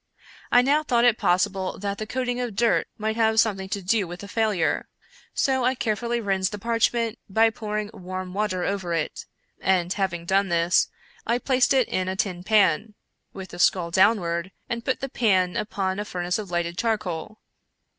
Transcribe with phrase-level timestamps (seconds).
[0.51, 4.07] I now thought it possible that the coating of dirt might have something to do
[4.07, 4.87] with the failure:
[5.35, 9.27] so I carefully rinsed the parchment by pouring warm water over it,
[9.61, 10.87] and, having done this,
[11.27, 12.95] I placed it in a tin pan,
[13.31, 17.39] with the skull downward, and put the pan upon a furnace of lighted charcoal.